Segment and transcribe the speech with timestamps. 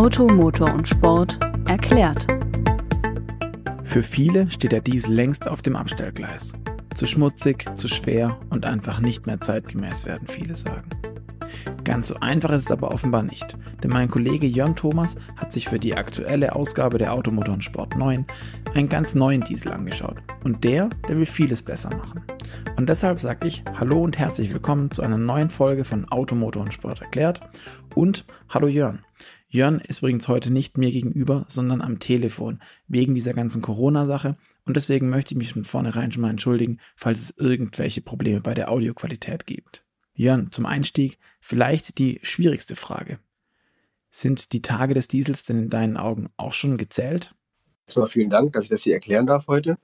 [0.00, 1.38] Auto, Motor und Sport
[1.68, 2.26] erklärt.
[3.84, 6.54] Für viele steht der Diesel längst auf dem Abstellgleis.
[6.94, 10.88] Zu schmutzig, zu schwer und einfach nicht mehr zeitgemäß werden viele sagen.
[11.84, 15.68] Ganz so einfach ist es aber offenbar nicht, denn mein Kollege Jörn Thomas hat sich
[15.68, 18.24] für die aktuelle Ausgabe der Automotor und Sport 9
[18.72, 20.22] einen ganz neuen Diesel angeschaut.
[20.44, 22.22] Und der, der will vieles besser machen.
[22.78, 26.72] Und deshalb sage ich Hallo und herzlich willkommen zu einer neuen Folge von Automotor und
[26.72, 27.42] Sport erklärt
[27.94, 29.04] und Hallo Jörn.
[29.52, 34.36] Jörn ist übrigens heute nicht mir gegenüber, sondern am Telefon, wegen dieser ganzen Corona-Sache.
[34.64, 38.54] Und deswegen möchte ich mich von vornherein schon mal entschuldigen, falls es irgendwelche Probleme bei
[38.54, 39.84] der Audioqualität gibt.
[40.14, 43.18] Jörn, zum Einstieg vielleicht die schwierigste Frage.
[44.08, 47.34] Sind die Tage des Diesels denn in deinen Augen auch schon gezählt?
[47.86, 49.78] Erstmal vielen Dank, dass ich das hier erklären darf heute.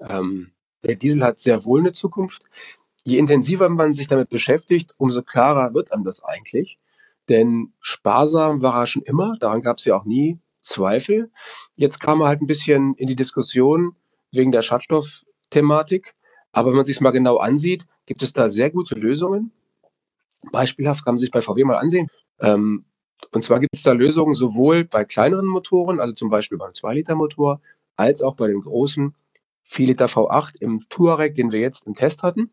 [0.00, 0.52] Ähm,
[0.84, 2.44] der Diesel hat sehr wohl eine Zukunft.
[3.04, 6.78] Je intensiver man sich damit beschäftigt, umso klarer wird einem das eigentlich.
[7.28, 11.30] Denn sparsam war er schon immer, daran gab es ja auch nie Zweifel.
[11.76, 13.94] Jetzt kam er halt ein bisschen in die Diskussion
[14.32, 16.14] wegen der Schadstoffthematik.
[16.52, 19.52] Aber wenn man sich mal genau ansieht, gibt es da sehr gute Lösungen.
[20.52, 22.08] Beispielhaft kann man sich bei VW mal ansehen.
[22.40, 22.84] Ähm,
[23.32, 27.60] und zwar gibt es da Lösungen sowohl bei kleineren Motoren, also zum Beispiel beim 2-Liter-Motor,
[27.96, 29.14] als auch bei dem großen
[29.64, 32.50] 4 Liter V8 im Touareg, den wir jetzt im Test hatten.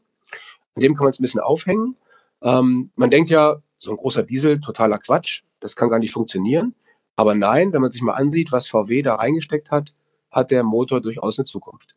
[0.76, 1.96] An dem kann man es ein bisschen aufhängen.
[2.44, 6.76] Ähm, man denkt ja, so ein großer Diesel, totaler Quatsch, das kann gar nicht funktionieren.
[7.16, 9.94] Aber nein, wenn man sich mal ansieht, was VW da reingesteckt hat,
[10.32, 11.96] hat der Motor durchaus eine Zukunft.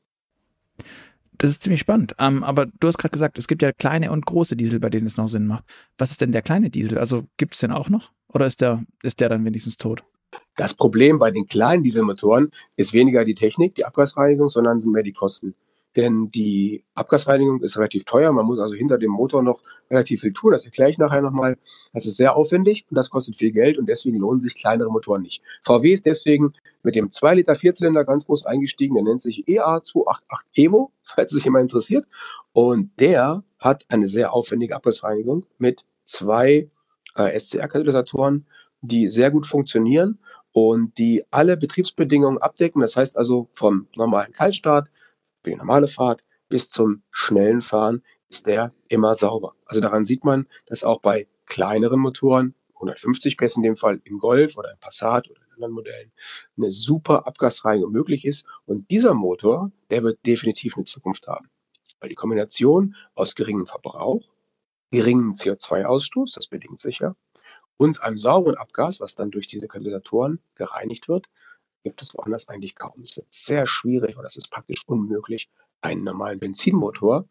[1.39, 2.15] Das ist ziemlich spannend.
[2.19, 5.07] Ähm, aber du hast gerade gesagt, es gibt ja kleine und große Diesel, bei denen
[5.07, 5.65] es noch Sinn macht.
[5.99, 6.99] Was ist denn der kleine Diesel?
[6.99, 8.13] Also gibt es den auch noch?
[8.29, 10.05] Oder ist der, ist der dann wenigstens tot?
[10.57, 15.03] Das Problem bei den kleinen Dieselmotoren ist weniger die Technik, die Abgasreinigung, sondern sind mehr
[15.03, 15.55] die Kosten.
[15.97, 18.31] Denn die Abgasreinigung ist relativ teuer.
[18.31, 20.53] Man muss also hinter dem Motor noch relativ viel tun.
[20.53, 21.57] Das erkläre ich nachher nochmal.
[21.95, 25.23] Das ist sehr aufwendig und das kostet viel Geld und deswegen lohnen sich kleinere Motoren
[25.23, 25.43] nicht.
[25.63, 28.95] VW ist deswegen mit dem 2 Liter Vierzylinder ganz groß eingestiegen.
[28.95, 30.19] Der nennt sich EA288
[30.55, 32.07] Evo, falls es sich jemand interessiert.
[32.53, 36.69] Und der hat eine sehr aufwendige Abgasreinigung mit zwei
[37.15, 38.47] äh, SCR-Katalysatoren,
[38.83, 40.19] die sehr gut funktionieren
[40.53, 42.83] und die alle Betriebsbedingungen abdecken.
[42.83, 44.89] Das heißt also vom normalen Kaltstart
[45.47, 49.55] für die normale Fahrt bis zum schnellen Fahren ist der immer sauber.
[49.65, 54.19] Also daran sieht man, dass auch bei kleineren Motoren, 150 PS in dem Fall im
[54.19, 56.11] Golf oder im Passat oder in anderen Modellen,
[56.57, 58.45] eine super Abgasreinigung möglich ist.
[58.65, 61.49] Und dieser Motor, der wird definitiv eine Zukunft haben.
[62.01, 64.25] Weil die Kombination aus geringem Verbrauch,
[64.91, 67.15] geringem CO2-Ausstoß, das bedingt sich ja,
[67.77, 71.29] und einem sauberen Abgas, was dann durch diese Katalysatoren gereinigt wird,
[71.87, 73.01] gibt es woanders eigentlich kaum.
[73.01, 75.49] Es wird sehr schwierig oder es ist praktisch unmöglich,
[75.81, 77.29] einen normalen Benzinmotor,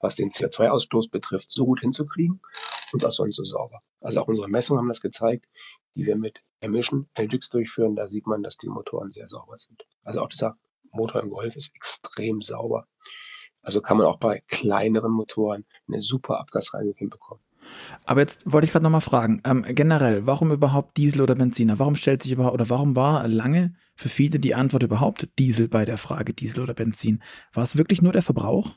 [0.00, 2.40] was den CO2-Ausstoß betrifft, so gut hinzukriegen
[2.94, 3.82] und auch sonst so sauber.
[4.00, 5.46] Also auch unsere Messungen haben das gezeigt,
[5.94, 7.96] die wir mit Emission Helix durchführen.
[7.96, 9.84] Da sieht man, dass die Motoren sehr sauber sind.
[10.04, 10.56] Also auch dieser
[10.90, 12.88] Motor im Golf ist extrem sauber.
[13.60, 17.44] Also kann man auch bei kleineren Motoren eine super Abgasreinigung hinbekommen.
[18.04, 21.78] Aber jetzt wollte ich gerade nochmal fragen, ähm, generell, warum überhaupt Diesel oder Benziner?
[21.78, 25.84] Warum stellt sich überhaupt, oder warum war lange für viele die Antwort überhaupt Diesel bei
[25.84, 27.22] der Frage Diesel oder Benzin?
[27.52, 28.72] War es wirklich nur der Verbrauch?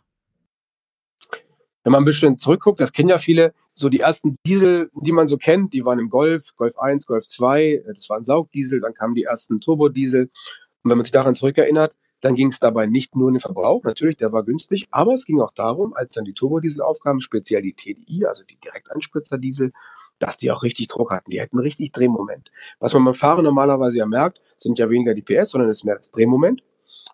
[1.83, 5.27] Wenn man ein bisschen zurückguckt, das kennen ja viele, so die ersten Diesel, die man
[5.27, 9.15] so kennt, die waren im Golf, Golf 1, Golf 2, das waren Saugdiesel, dann kamen
[9.15, 10.23] die ersten Turbodiesel.
[10.23, 13.83] Und wenn man sich daran zurückerinnert, dann ging es dabei nicht nur um den Verbrauch,
[13.83, 17.61] natürlich, der war günstig, aber es ging auch darum, als dann die Turbodiesel aufkamen, speziell
[17.61, 19.71] die TDI, also die Direktanspritzerdiesel,
[20.19, 21.29] dass die auch richtig Druck hatten.
[21.29, 22.49] Die hätten richtig Drehmoment.
[22.79, 25.83] Was man beim Fahren normalerweise ja merkt, sind ja weniger die PS, sondern es ist
[25.83, 26.63] mehr das Drehmoment.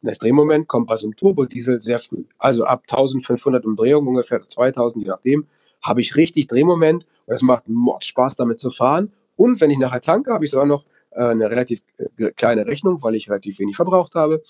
[0.01, 2.23] Und das Drehmoment kommt bei so einem Turbodiesel sehr früh.
[2.37, 5.47] Also ab 1500 Umdrehungen, ungefähr 2000, je nachdem,
[5.81, 9.11] habe ich richtig Drehmoment und es macht Mord Spaß damit zu fahren.
[9.35, 13.03] Und wenn ich nachher tanke, habe ich sogar noch äh, eine relativ äh, kleine Rechnung,
[13.03, 14.41] weil ich relativ wenig verbraucht habe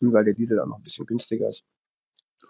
[0.00, 1.64] und weil der Diesel dann noch ein bisschen günstiger ist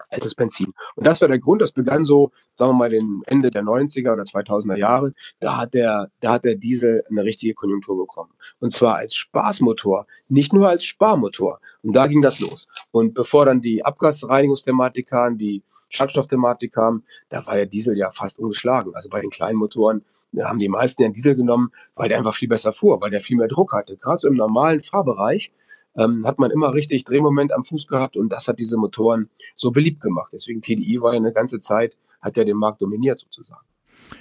[0.09, 0.73] als das Benzin.
[0.95, 4.13] Und das war der Grund, das begann so, sagen wir mal, den Ende der 90er
[4.13, 5.13] oder 2000er Jahre.
[5.39, 8.31] Da hat der, da hat der Diesel eine richtige Konjunktur bekommen.
[8.59, 11.59] Und zwar als Spaßmotor, nicht nur als Sparmotor.
[11.83, 12.67] Und da ging das los.
[12.91, 18.39] Und bevor dann die Abgasreinigungsthematik kam, die Schadstoffthematik kam, da war der Diesel ja fast
[18.39, 18.95] ungeschlagen.
[18.95, 20.05] Also bei den kleinen Motoren
[20.39, 23.35] haben die meisten den Diesel genommen, weil der einfach viel besser fuhr, weil der viel
[23.35, 23.97] mehr Druck hatte.
[23.97, 25.51] Gerade so im normalen Fahrbereich
[25.95, 29.71] ähm, hat man immer richtig Drehmoment am Fuß gehabt und das hat diese Motoren so
[29.71, 30.31] beliebt gemacht.
[30.33, 33.65] Deswegen TDI war ja eine ganze Zeit, hat ja den Markt dominiert sozusagen.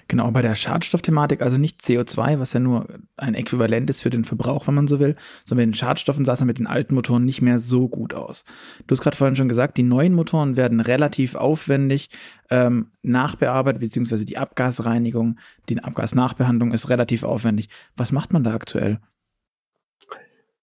[0.09, 2.87] Genau, bei der Schadstoffthematik, also nicht CO2, was ja nur
[3.17, 6.33] ein Äquivalent ist für den Verbrauch, wenn man so will, sondern mit den Schadstoffen sah
[6.33, 8.45] es mit den alten Motoren nicht mehr so gut aus.
[8.87, 12.11] Du hast gerade vorhin schon gesagt, die neuen Motoren werden relativ aufwendig
[12.51, 15.39] ähm, nachbearbeitet, beziehungsweise die Abgasreinigung,
[15.69, 17.69] die Abgasnachbehandlung ist relativ aufwendig.
[17.97, 19.01] Was macht man da aktuell?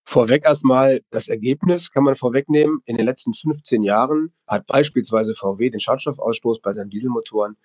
[0.09, 2.81] Vorweg erstmal das Ergebnis kann man vorwegnehmen.
[2.86, 7.57] In den letzten 15 Jahren hat beispielsweise VW den Schadstoffausstoß bei seinen Dieselmotoren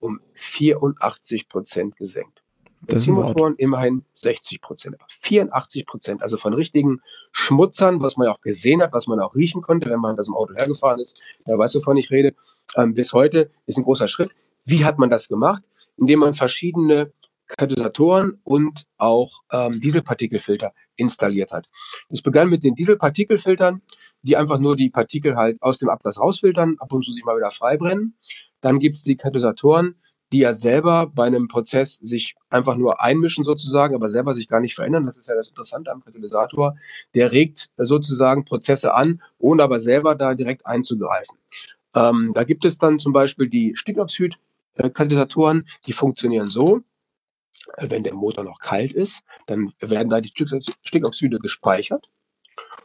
[0.00, 2.42] um 84 Prozent gesenkt.
[2.80, 8.92] Benzinmotoren immerhin 60 Prozent, 84 Prozent, also von richtigen Schmutzern, was man auch gesehen hat,
[8.92, 11.78] was man auch riechen konnte, wenn man das im Auto hergefahren ist, da weißt du,
[11.78, 12.34] wovon ich rede,
[12.74, 14.32] ähm, bis heute ist ein großer Schritt.
[14.64, 15.62] Wie hat man das gemacht?
[15.96, 17.12] Indem man verschiedene
[17.48, 21.68] Katalysatoren und auch ähm, Dieselpartikelfilter installiert hat.
[22.08, 23.82] Es begann mit den Dieselpartikelfiltern,
[24.22, 27.36] die einfach nur die Partikel halt aus dem Abgas rausfiltern, ab und zu sich mal
[27.36, 28.16] wieder freibrennen.
[28.60, 29.94] Dann gibt es die Katalysatoren,
[30.32, 34.60] die ja selber bei einem Prozess sich einfach nur einmischen sozusagen, aber selber sich gar
[34.60, 35.06] nicht verändern.
[35.06, 36.76] Das ist ja das Interessante am Katalysator.
[37.14, 41.38] Der regt sozusagen Prozesse an, ohne aber selber da direkt einzugreifen.
[41.94, 46.82] Ähm, da gibt es dann zum Beispiel die Stickoxid-Katalysatoren, die funktionieren so.
[47.76, 50.32] Wenn der Motor noch kalt ist, dann werden da die
[50.84, 52.08] Stickoxide gespeichert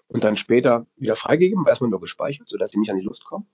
[0.07, 3.47] und dann später wieder freigegeben, erstmal nur gespeichert, sodass sie nicht an die Luft kommen.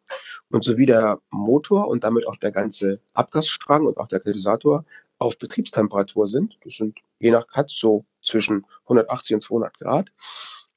[0.49, 4.85] Und so wie der Motor und damit auch der ganze Abgasstrang und auch der Katalysator
[5.17, 10.11] auf Betriebstemperatur sind, das sind je nach Cut so zwischen 180 und 200 Grad,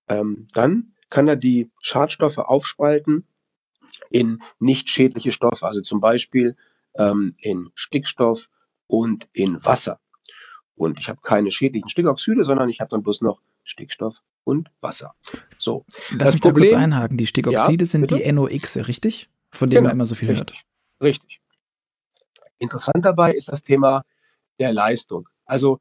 [0.09, 3.27] ähm, dann kann er die Schadstoffe aufspalten
[4.11, 6.57] in nicht schädliche Stoffe, also zum Beispiel
[6.95, 8.49] ähm, in Stickstoff
[8.87, 10.01] und in Wasser.
[10.75, 15.15] Und ich habe keine schädlichen Stickoxide, sondern ich habe dann bloß noch Stickstoff und Wasser.
[15.59, 15.85] So.
[16.11, 17.17] Lass das mich Problem, da kurz einhaken.
[17.19, 19.29] Die Stickoxide ja, sind die NOx, richtig?
[19.51, 20.65] Von denen genau, man immer so viel richtig,
[21.01, 21.09] hört.
[21.09, 21.41] Richtig.
[22.59, 24.05] Interessant dabei ist das Thema
[24.59, 25.29] der Leistung.
[25.45, 25.81] Also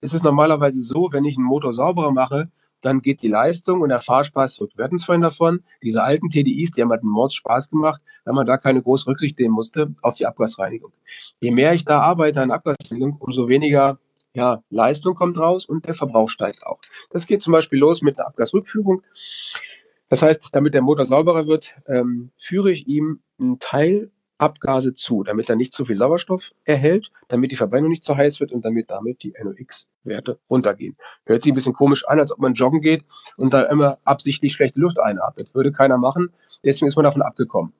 [0.00, 2.50] es ist normalerweise so, wenn ich einen Motor sauberer mache,
[2.80, 4.72] dann geht die Leistung und der Fahrspaß zurück.
[4.76, 8.02] Wir hatten es vorhin davon, diese alten TDIs, die haben halt einen Mords Spaß gemacht,
[8.24, 10.92] weil man da keine große Rücksicht nehmen musste auf die Abgasreinigung.
[11.40, 13.98] Je mehr ich da arbeite an Abgasreinigung, umso weniger
[14.36, 16.78] ja, Leistung kommt raus und der Verbrauch steigt auch.
[17.08, 19.02] Das geht zum Beispiel los mit der Abgasrückführung.
[20.10, 25.22] Das heißt, damit der Motor sauberer wird, ähm, führe ich ihm einen Teil Abgase zu,
[25.22, 28.62] damit er nicht zu viel Sauerstoff erhält, damit die Verbrennung nicht zu heiß wird und
[28.66, 30.98] damit damit die NOx-Werte runtergehen.
[31.24, 33.06] Hört sich ein bisschen komisch an, als ob man joggen geht
[33.38, 35.54] und da immer absichtlich schlechte Luft einatmet.
[35.54, 36.34] Würde keiner machen.
[36.62, 37.72] Deswegen ist man davon abgekommen.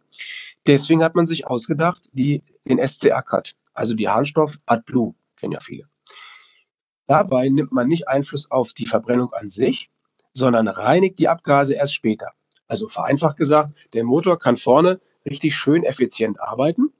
[0.66, 5.86] Deswegen hat man sich ausgedacht, die, den SCR-Cut, also die Harnstoff AdBlue, kennen ja viele.
[7.06, 9.90] Dabei nimmt man nicht Einfluss auf die Verbrennung an sich,
[10.32, 12.32] sondern reinigt die Abgase erst später.
[12.66, 16.92] Also vereinfacht gesagt, der Motor kann vorne richtig schön effizient arbeiten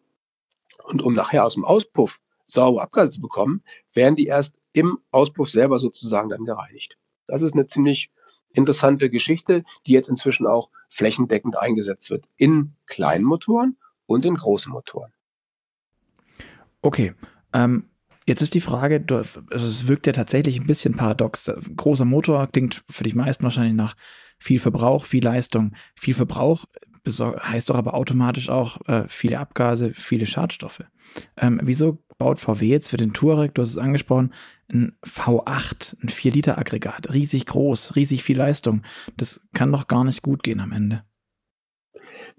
[0.85, 3.63] und um nachher aus dem Auspuff saubere Abgase zu bekommen,
[3.93, 6.97] werden die erst im Auspuff selber sozusagen dann gereinigt.
[7.27, 8.11] Das ist eine ziemlich
[8.51, 13.77] interessante Geschichte, die jetzt inzwischen auch flächendeckend eingesetzt wird in kleinen Motoren
[14.07, 15.13] und in großen Motoren.
[16.83, 17.15] Okay,
[17.53, 17.91] ähm,
[18.27, 21.51] Jetzt ist die Frage, also es wirkt ja tatsächlich ein bisschen paradox.
[21.77, 23.95] Großer Motor klingt für die meisten wahrscheinlich nach
[24.39, 25.73] viel Verbrauch, viel Leistung.
[25.95, 26.65] Viel Verbrauch
[27.07, 30.83] heißt doch aber automatisch auch äh, viele Abgase, viele Schadstoffe.
[31.37, 34.33] Ähm, wieso baut VW jetzt für den Touareg, du hast es angesprochen,
[34.69, 38.83] ein V8, ein 4-Liter-Aggregat, riesig groß, riesig viel Leistung.
[39.17, 41.05] Das kann doch gar nicht gut gehen am Ende.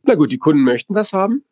[0.04, 1.44] Na gut, die Kunden möchten das haben.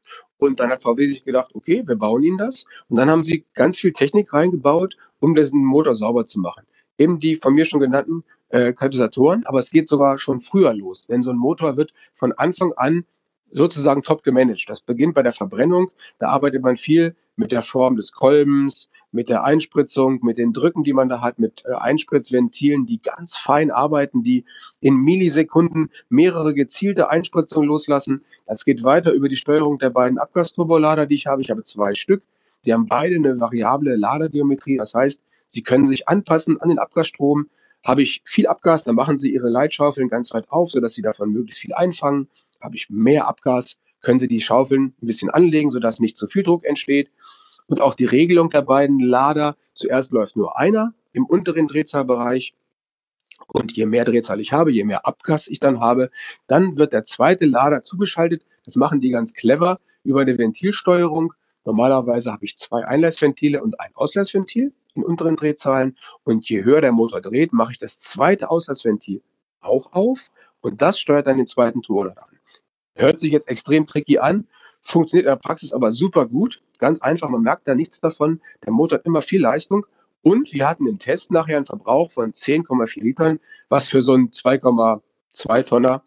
[0.46, 2.66] Und dann hat VW sich gedacht, okay, wir bauen ihnen das.
[2.90, 6.66] Und dann haben sie ganz viel Technik reingebaut, um diesen Motor sauber zu machen.
[6.98, 11.08] Eben die von mir schon genannten äh, Katalysatoren, aber es geht sogar schon früher los.
[11.08, 13.06] Denn so ein Motor wird von Anfang an
[13.56, 14.66] sozusagen top gemanagt.
[14.68, 15.90] Das beginnt bei der Verbrennung.
[16.20, 20.84] Da arbeitet man viel mit der Form des Kolbens, mit der Einspritzung, mit den Drücken,
[20.84, 24.44] die man da hat, mit äh, Einspritzventilen, die ganz fein arbeiten, die
[24.82, 28.26] in Millisekunden mehrere gezielte Einspritzungen loslassen.
[28.46, 31.42] Das geht weiter über die Steuerung der beiden Abgasturbolader, die ich habe.
[31.42, 32.24] Ich habe zwei Stück.
[32.66, 34.78] Die haben beide eine variable Ladergeometrie.
[34.78, 37.48] Das heißt, sie können sich anpassen an den Abgasstrom.
[37.86, 41.32] Habe ich viel Abgas, dann machen sie ihre Leitschaufeln ganz weit auf, sodass sie davon
[41.32, 42.28] möglichst viel einfangen
[42.66, 46.44] habe ich mehr Abgas, können Sie die Schaufeln ein bisschen anlegen, sodass nicht zu viel
[46.44, 47.10] Druck entsteht.
[47.68, 49.58] Und auch die Regelung der beiden Lader.
[49.74, 52.54] Zuerst läuft nur einer im unteren Drehzahlbereich.
[53.48, 56.12] Und je mehr Drehzahl ich habe, je mehr Abgas ich dann habe,
[56.48, 58.46] dann wird der zweite Lader zugeschaltet.
[58.64, 61.34] Das machen die ganz clever über eine Ventilsteuerung.
[61.66, 65.98] Normalerweise habe ich zwei Einlassventile und ein Auslassventil in unteren Drehzahlen.
[66.24, 69.22] Und je höher der Motor dreht, mache ich das zweite Auslassventil
[69.62, 70.32] auch auf.
[70.62, 72.35] Und das steuert dann den zweiten Turbolader an.
[72.96, 74.48] Hört sich jetzt extrem tricky an.
[74.82, 76.62] funktioniert in der Praxis aber super gut.
[76.80, 78.42] Ganz einfach, man merkt da nichts davon.
[78.66, 79.86] Der Motor hat immer viel Leistung.
[80.22, 84.30] Und wir hatten im Test nachher einen Verbrauch von 10,4 Litern, was für so einen
[84.30, 86.04] 2,2 Tonner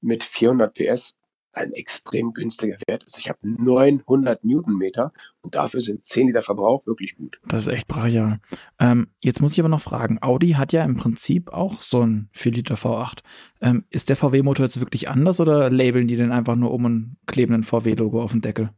[0.00, 1.14] mit 400 PS
[1.54, 3.18] ein extrem günstiger Wert ist.
[3.18, 7.38] Ich habe 900 Newtonmeter und dafür sind 10 Liter Verbrauch wirklich gut.
[7.46, 8.40] Das ist echt brachial.
[8.78, 12.28] Ähm, jetzt muss ich aber noch fragen, Audi hat ja im Prinzip auch so einen
[12.32, 13.18] 4 Liter V8.
[13.60, 17.16] Ähm, ist der VW-Motor jetzt wirklich anders oder labeln die den einfach nur um und
[17.26, 18.70] kleben ein VW-Logo auf den Deckel?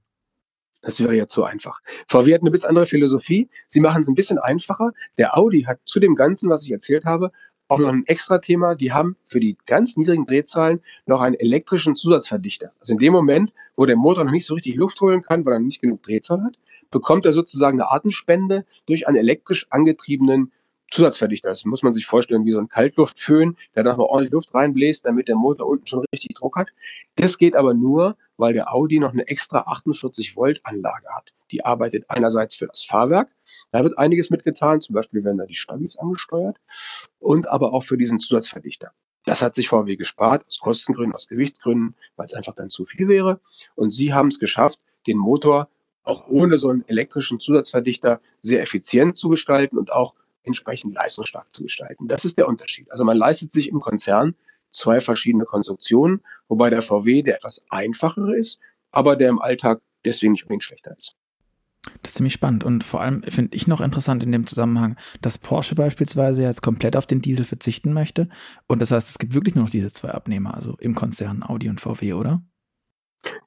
[0.82, 1.80] Das wäre ja zu einfach.
[2.06, 3.50] VW hat eine bisschen andere Philosophie.
[3.66, 4.92] Sie machen es ein bisschen einfacher.
[5.18, 7.32] Der Audi hat zu dem Ganzen, was ich erzählt habe,
[7.68, 8.74] auch noch ein extra Thema.
[8.74, 12.72] Die haben für die ganz niedrigen Drehzahlen noch einen elektrischen Zusatzverdichter.
[12.80, 15.54] Also in dem Moment, wo der Motor noch nicht so richtig Luft holen kann, weil
[15.54, 16.58] er nicht genug Drehzahl hat,
[16.90, 20.52] bekommt er sozusagen eine Atemspende durch einen elektrisch angetriebenen
[20.90, 21.48] Zusatzverdichter.
[21.48, 25.28] Das muss man sich vorstellen wie so ein Kaltluftföhn, der dann ordentlich Luft reinbläst, damit
[25.28, 26.68] der Motor unten schon richtig Druck hat.
[27.16, 31.34] Das geht aber nur, weil der Audi noch eine extra 48 Volt Anlage hat.
[31.50, 33.28] Die arbeitet einerseits für das Fahrwerk,
[33.72, 36.56] da wird einiges mitgetan, zum Beispiel werden da die Stabis angesteuert
[37.18, 38.92] und aber auch für diesen Zusatzverdichter.
[39.24, 43.08] Das hat sich VW gespart, aus Kostengründen, aus Gewichtsgründen, weil es einfach dann zu viel
[43.08, 43.40] wäre.
[43.74, 45.68] Und sie haben es geschafft, den Motor
[46.04, 51.64] auch ohne so einen elektrischen Zusatzverdichter sehr effizient zu gestalten und auch entsprechend leistungsstark zu
[51.64, 52.06] gestalten.
[52.06, 52.90] Das ist der Unterschied.
[52.92, 54.36] Also man leistet sich im Konzern
[54.70, 58.60] zwei verschiedene Konstruktionen, wobei der VW der etwas einfachere ist,
[58.92, 61.16] aber der im Alltag deswegen nicht unbedingt schlechter ist.
[62.02, 62.64] Das ist ziemlich spannend.
[62.64, 66.96] Und vor allem finde ich noch interessant in dem Zusammenhang, dass Porsche beispielsweise jetzt komplett
[66.96, 68.28] auf den Diesel verzichten möchte.
[68.66, 71.68] Und das heißt, es gibt wirklich nur noch diese zwei Abnehmer, also im Konzern Audi
[71.68, 72.42] und VW, oder?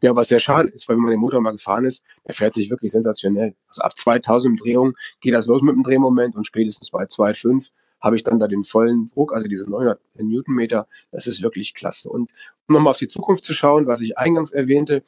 [0.01, 2.53] Ja, was sehr schade ist, weil wenn man den Motor mal gefahren ist, der fährt
[2.53, 3.55] sich wirklich sensationell.
[3.67, 8.15] Also ab 2000 Umdrehungen geht das los mit dem Drehmoment und spätestens bei 2,5 habe
[8.15, 10.87] ich dann da den vollen Druck, also diese 900 Newtonmeter.
[11.11, 12.09] Das ist wirklich klasse.
[12.09, 12.31] Und
[12.67, 15.03] um nochmal auf die Zukunft zu schauen, was ich eingangs erwähnte,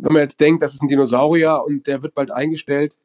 [0.00, 2.98] wenn man jetzt denkt, das ist ein Dinosaurier und der wird bald eingestellt,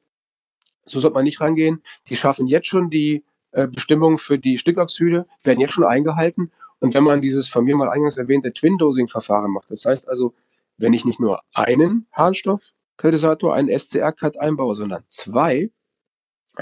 [0.86, 1.81] so sollte man nicht rangehen.
[2.08, 6.51] Die schaffen jetzt schon die äh, Bestimmungen für die Stickoxide, werden jetzt schon eingehalten.
[6.79, 10.34] Und wenn man dieses von mir mal eingangs erwähnte Twin-Dosing-Verfahren macht, das heißt also,
[10.77, 15.72] wenn ich nicht nur einen Harnstoffkatalysator, einen SCR-Cut einbaue, sondern zwei,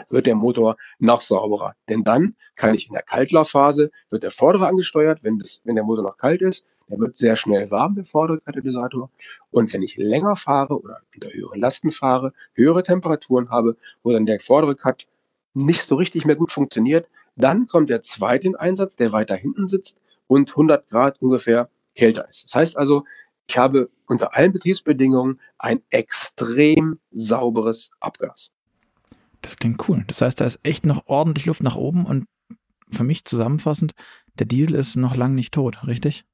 [0.09, 1.75] wird der Motor noch sauberer.
[1.89, 5.83] Denn dann kann ich in der Kaltlaufphase, wird der vordere angesteuert, wenn, das, wenn der
[5.83, 9.09] Motor noch kalt ist, der wird sehr schnell warm, der vordere Katalysator.
[9.51, 14.25] Und wenn ich länger fahre oder unter höheren Lasten fahre, höhere Temperaturen habe, wo dann
[14.25, 15.07] der vordere Cut
[15.53, 19.67] nicht so richtig mehr gut funktioniert, dann kommt der zweite in Einsatz, der weiter hinten
[19.67, 22.45] sitzt und 100 Grad ungefähr kälter ist.
[22.45, 23.03] Das heißt also,
[23.49, 28.51] ich habe unter allen Betriebsbedingungen ein extrem sauberes Abgas.
[29.41, 30.03] Das klingt cool.
[30.07, 32.25] Das heißt, da ist echt noch ordentlich Luft nach oben und
[32.89, 33.93] für mich zusammenfassend,
[34.39, 36.25] der Diesel ist noch lang nicht tot, richtig?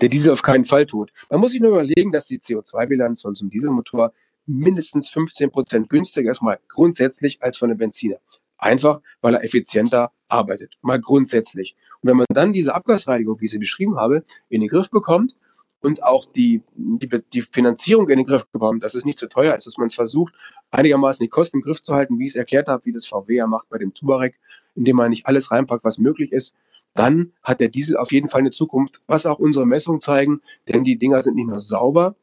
[0.00, 1.12] der Diesel auf keinen Fall tut.
[1.30, 4.12] Man muss sich nur überlegen, dass die CO2-Bilanz von so einem Dieselmotor
[4.46, 8.16] mindestens 15 Prozent günstiger ist, mal grundsätzlich als von einem Benziner.
[8.58, 10.74] Einfach, weil er effizienter arbeitet.
[10.82, 11.76] Mal grundsätzlich.
[12.00, 15.36] Und wenn man dann diese Abgasreinigung, wie ich sie beschrieben habe, in den Griff bekommt
[15.82, 19.30] und auch die, die, die Finanzierung in den Griff bekommt, dass es nicht zu so
[19.30, 20.32] teuer ist, dass man es versucht,
[20.70, 23.34] einigermaßen die Kosten im Griff zu halten, wie ich es erklärt habe, wie das VW
[23.34, 24.38] ja macht bei dem Tubarek,
[24.74, 26.54] indem man nicht alles reinpackt, was möglich ist,
[26.94, 30.84] dann hat der Diesel auf jeden Fall eine Zukunft, was auch unsere Messungen zeigen, denn
[30.84, 32.16] die Dinger sind nicht nur sauber,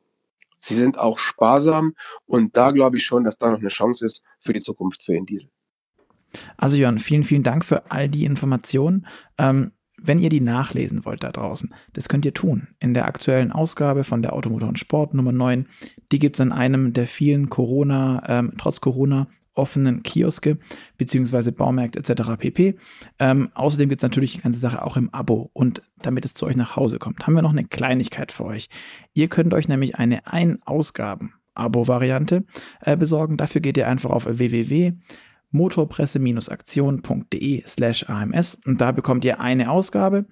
[0.59, 4.23] sie sind auch sparsam und da glaube ich schon, dass da noch eine Chance ist
[4.39, 5.49] für die Zukunft für den Diesel.
[6.57, 9.07] Also Jörn, vielen, vielen Dank für all die Informationen.
[9.37, 12.69] Ähm, wenn ihr die nachlesen wollt da draußen, das könnt ihr tun.
[12.79, 15.65] In der aktuellen Ausgabe von der Automotor und Sport Nummer 9,
[16.11, 20.57] die gibt es in einem der vielen Corona, ähm, trotz Corona offenen Kioske
[20.97, 22.37] beziehungsweise Baumärkte etc.
[22.37, 22.75] pp.
[23.19, 26.45] Ähm, außerdem gibt es natürlich die ganze Sache auch im Abo und damit es zu
[26.45, 28.69] euch nach Hause kommt, haben wir noch eine Kleinigkeit für euch.
[29.13, 32.45] Ihr könnt euch nämlich eine Ein-Ausgaben Abo-Variante
[32.79, 33.35] äh, besorgen.
[33.35, 34.93] Dafür geht ihr einfach auf www
[35.51, 40.25] motorpresse-aktion.de slash AMS und da bekommt ihr eine Ausgabe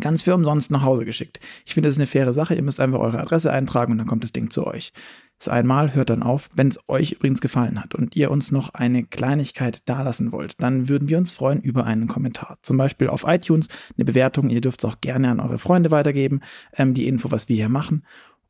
[0.00, 1.40] ganz für umsonst nach Hause geschickt.
[1.64, 2.54] Ich finde, das ist eine faire Sache.
[2.54, 4.92] Ihr müsst einfach eure Adresse eintragen und dann kommt das Ding zu euch.
[5.38, 6.48] Das einmal hört dann auf.
[6.54, 10.88] Wenn es euch übrigens gefallen hat und ihr uns noch eine Kleinigkeit dalassen wollt, dann
[10.88, 12.58] würden wir uns freuen über einen Kommentar.
[12.62, 14.48] Zum Beispiel auf iTunes eine Bewertung.
[14.48, 16.40] Ihr dürft es auch gerne an eure Freunde weitergeben,
[16.74, 18.04] ähm, die Info, was wir hier machen.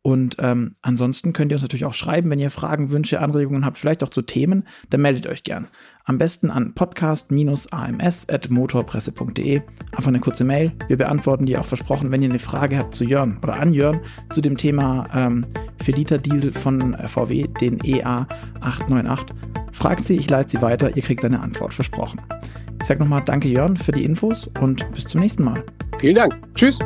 [0.07, 3.77] Und ähm, ansonsten könnt ihr uns natürlich auch schreiben, wenn ihr Fragen, Wünsche, Anregungen habt,
[3.77, 5.67] vielleicht auch zu Themen, dann meldet euch gern.
[6.05, 9.63] Am besten an podcast-ams.motorpresse.de.
[9.97, 10.71] Einfach eine kurze Mail.
[10.87, 13.99] Wir beantworten die auch versprochen, wenn ihr eine Frage habt zu Jörn oder an Jörn
[14.31, 15.45] zu dem Thema ähm,
[15.83, 18.29] 4 Liter Diesel von VW, den EA
[18.61, 19.35] 898.
[19.73, 22.23] Fragt sie, ich leite sie weiter, ihr kriegt eine Antwort, versprochen.
[22.81, 25.65] Ich sage nochmal Danke Jörn für die Infos und bis zum nächsten Mal.
[25.99, 26.39] Vielen Dank.
[26.55, 26.79] Tschüss.